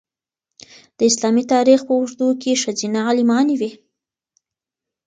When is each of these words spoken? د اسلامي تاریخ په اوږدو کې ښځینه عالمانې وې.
د 0.97 0.99
اسلامي 1.09 1.43
تاریخ 1.53 1.79
په 1.87 1.93
اوږدو 1.97 2.27
کې 2.41 2.59
ښځینه 2.63 2.99
عالمانې 3.07 3.55
وې. 3.61 3.71